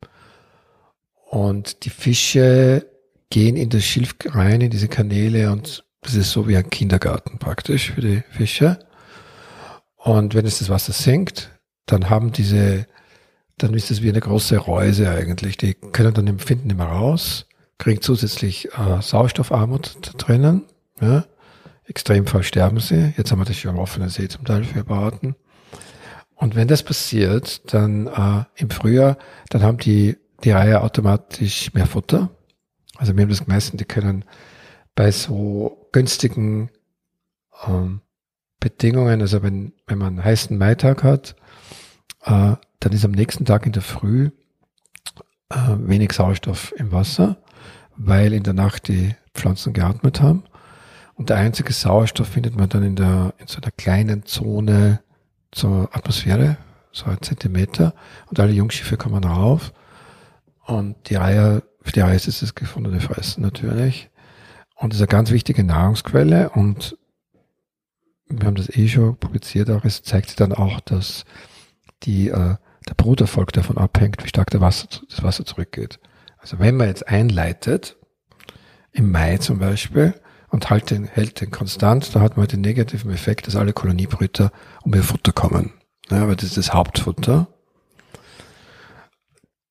[1.30, 2.86] Und die Fische
[3.30, 7.38] gehen in das Schilf rein, in diese Kanäle und das ist so wie ein Kindergarten
[7.38, 8.78] praktisch für die Fische.
[9.96, 11.50] Und wenn es das Wasser sinkt,
[11.86, 12.86] dann haben diese,
[13.56, 15.56] dann ist das wie eine große Reuse eigentlich.
[15.56, 17.46] Die können dann empfinden immer raus,
[17.83, 20.62] kriegen zusätzlich äh, Sauerstoffarmut drinnen.
[21.01, 21.24] Ja.
[21.85, 23.12] Extremfall sterben sie.
[23.16, 25.35] Jetzt haben wir das schon am offenen See zum Teil für Arten.
[26.37, 29.18] Und wenn das passiert, dann äh, im Frühjahr,
[29.51, 32.30] dann haben die, die Reihe automatisch mehr Futter.
[32.99, 34.24] Also wir haben das gemessen, die können
[34.95, 36.70] bei so günstigen
[37.66, 38.01] ähm,
[38.61, 41.35] Bedingungen, also wenn, wenn man einen heißen Maitag hat,
[42.26, 44.30] äh, dann ist am nächsten Tag in der Früh
[45.51, 47.41] äh, wenig Sauerstoff im Wasser,
[47.97, 50.45] weil in der Nacht die Pflanzen geatmet haben.
[51.14, 55.01] Und der einzige Sauerstoff findet man dann in der, in so einer kleinen Zone
[55.51, 56.57] zur Atmosphäre,
[56.90, 57.95] so ein Zentimeter.
[58.26, 59.72] Und alle Jungschiffe kommen rauf.
[60.64, 64.11] Und die Eier, für die Eier ist es das gefundene Fressen natürlich.
[64.76, 66.51] Und das ist eine ganz wichtige Nahrungsquelle.
[66.51, 66.97] Und
[68.28, 71.24] wir haben das eh schon publiziert, auch es zeigt sich dann auch, dass
[72.05, 72.57] die, äh,
[72.88, 76.01] der Bruterfolg davon abhängt, wie stark der Wasser, das Wasser zurückgeht.
[76.43, 77.97] Also wenn man jetzt einleitet,
[78.93, 80.14] im Mai zum Beispiel,
[80.53, 84.53] und halt den, hält den konstant, da hat man den negativen Effekt, dass alle Koloniebrüter
[84.82, 85.72] um ihr Futter kommen.
[86.11, 87.49] Ja, aber das ist das Hauptfutter.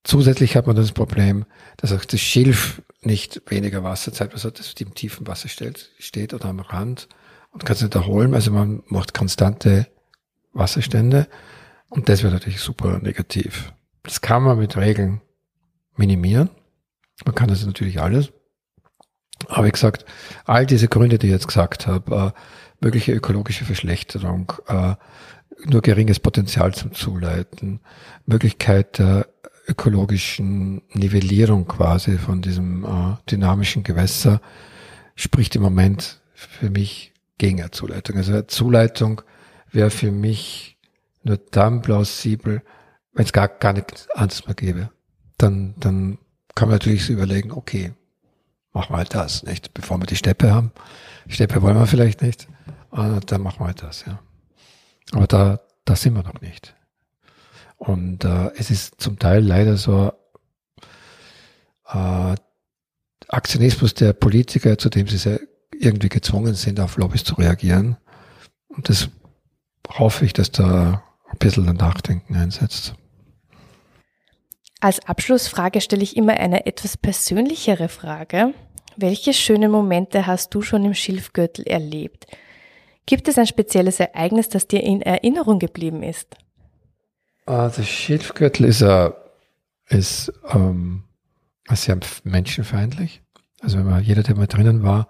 [0.04, 1.46] Zusätzlich hat man das Problem,
[1.78, 5.92] dass auch das Schilf nicht weniger Wasserzeit was hat, dass die im tiefen Wasser steht,
[6.00, 7.08] steht oder am Rand
[7.52, 8.34] und kann es nicht erholen.
[8.34, 9.86] Also man macht konstante
[10.54, 11.28] Wasserstände
[11.90, 13.72] und das wäre natürlich super negativ.
[14.02, 15.22] Das kann man mit Regeln
[15.96, 16.50] minimieren.
[17.26, 18.32] Man kann das natürlich alles.
[19.48, 20.06] Aber wie gesagt,
[20.46, 22.40] all diese Gründe, die ich jetzt gesagt habe, äh,
[22.80, 24.96] mögliche ökologische Verschlechterung, äh,
[25.66, 27.82] nur geringes Potenzial zum Zuleiten,
[28.26, 29.28] Möglichkeit der
[29.68, 34.42] ökologischen Nivellierung quasi von diesem äh, dynamischen Gewässer,
[35.16, 38.18] spricht im Moment für mich gegen eine Zuleitung.
[38.18, 39.22] Also eine Zuleitung
[39.72, 40.78] wäre für mich
[41.24, 42.64] nur dann plausibel,
[43.14, 44.90] wenn es gar, gar nichts anderes mehr gäbe.
[45.38, 46.18] Dann, dann
[46.56, 47.94] kann man natürlich so überlegen, okay,
[48.74, 49.74] machen wir halt das, nicht?
[49.74, 50.72] Bevor wir die Steppe haben.
[51.28, 52.48] Steppe wollen wir vielleicht nicht,
[52.92, 54.20] äh, dann machen wir halt das, ja.
[55.14, 56.76] Aber da, da sind wir noch nicht.
[57.78, 60.14] Und äh, es ist zum Teil leider so
[61.88, 62.36] äh,
[63.28, 65.40] Aktionismus der Politiker, zu dem sie sehr
[65.80, 67.98] irgendwie gezwungen sind, auf Lobbys zu reagieren.
[68.68, 69.10] Und das
[69.90, 72.96] hoffe ich, dass da ein bisschen ein Nachdenken einsetzt.
[74.84, 78.56] Als Abschlussfrage stelle ich immer eine etwas persönlichere Frage.
[78.98, 82.26] Welche schönen Momente hast du schon im Schilfgürtel erlebt?
[83.06, 86.36] Gibt es ein spezielles Ereignis, das dir in Erinnerung geblieben ist?
[87.48, 89.12] Uh, der Schilfgürtel ist, uh,
[89.88, 91.04] ist ähm,
[91.70, 93.22] sehr menschenfeindlich.
[93.62, 95.10] Also wenn man, jeder, der mal drinnen war,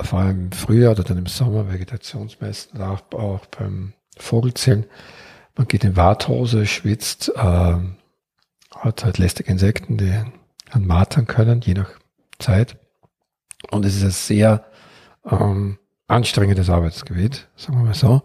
[0.00, 4.86] vor allem im Frühjahr oder dann im Sommer, vegetationsmäßig, auch, auch beim Vogelzählen,
[5.56, 7.76] man geht in Warthose, schwitzt, äh,
[8.74, 10.12] hat halt lästige Insekten, die
[10.70, 11.90] an martern können, je nach
[12.38, 12.76] Zeit.
[13.70, 14.64] Und es ist ein sehr
[15.28, 18.22] ähm, anstrengendes Arbeitsgebiet, sagen wir mal so.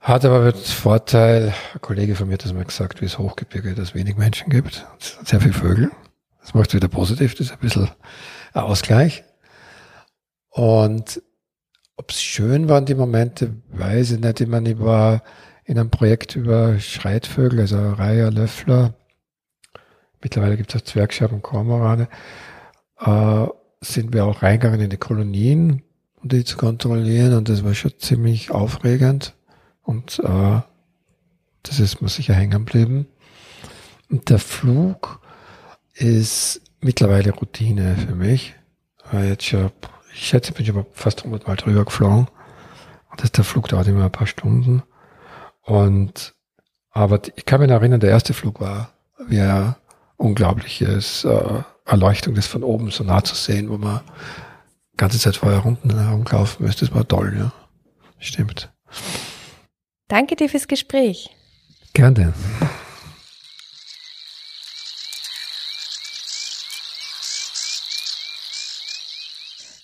[0.00, 3.74] Hat aber den Vorteil, ein Kollege von mir hat das mal gesagt, wie es Hochgebirge,
[3.74, 5.90] dass es wenig Menschen gibt, sehr viel Vögel.
[6.40, 7.90] Das macht es wieder positiv, das ist ein bisschen
[8.54, 9.24] ein Ausgleich.
[10.48, 11.22] Und
[11.96, 14.40] ob es schön waren, die Momente, weiß ich nicht.
[14.40, 15.22] Ich meine, ich war
[15.64, 18.94] in einem Projekt über Schreitvögel, also Reiher, Löffler,
[20.22, 22.08] mittlerweile gibt es auch Zwergscherben, Kormorane,
[23.00, 23.46] äh,
[23.80, 25.82] sind wir auch reingegangen in die Kolonien,
[26.22, 29.34] um die zu kontrollieren und das war schon ziemlich aufregend.
[29.82, 30.60] Und äh,
[31.62, 33.06] das ist mir sicher hängen geblieben.
[34.10, 35.20] Und der Flug
[35.94, 38.54] ist mittlerweile Routine für mich,
[39.10, 39.70] weil jetzt schon,
[40.12, 42.28] ich schätze, ich bin schon fast 100 Mal drüber geflogen.
[43.10, 44.82] Und das, der Flug dauert immer ein paar Stunden.
[45.62, 46.34] Und
[46.92, 48.92] aber ich kann mich erinnern, der erste Flug war,
[49.28, 49.76] wie er
[50.20, 54.00] unglaubliches äh, Erleuchtung, das von oben so nah zu sehen, wo man
[54.96, 56.84] ganze Zeit vorher unten herumlaufen müsste.
[56.84, 57.52] Das war toll, ja.
[58.18, 58.70] Stimmt.
[60.08, 61.30] Danke dir fürs Gespräch.
[61.94, 62.34] Gerne.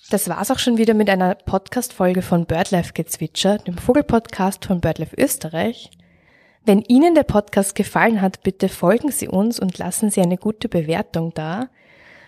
[0.09, 5.15] Das war's auch schon wieder mit einer Podcast-Folge von BirdLife Gezwitscher, dem Vogelpodcast von BirdLife
[5.17, 5.89] Österreich.
[6.67, 10.67] Wenn Ihnen der Podcast gefallen hat, bitte folgen Sie uns und lassen Sie eine gute
[10.67, 11.69] Bewertung da.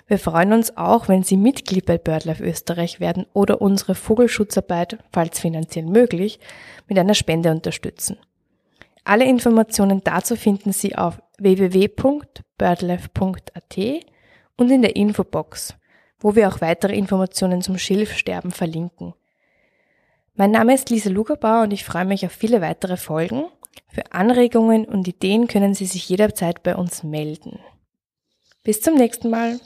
[0.08, 5.42] Wir freuen uns auch, wenn Sie Mitglied bei BirdLife Österreich werden oder unsere Vogelschutzarbeit, falls
[5.42, 6.40] finanziell möglich,
[6.88, 8.18] mit einer Spende unterstützen.
[9.04, 13.78] Alle Informationen dazu finden Sie auf www.birdlife.at
[14.56, 15.76] und in der Infobox,
[16.18, 19.14] wo wir auch weitere Informationen zum Schilfsterben verlinken.
[20.36, 23.44] Mein Name ist Lisa Lugerbauer und ich freue mich auf viele weitere Folgen.
[23.88, 27.60] Für Anregungen und Ideen können Sie sich jederzeit bei uns melden.
[28.64, 29.60] Bis zum nächsten Mal.